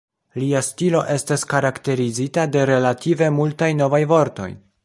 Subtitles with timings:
[0.43, 4.53] Lia stilo estas karakterizita de relative multaj "novaj" vortoj.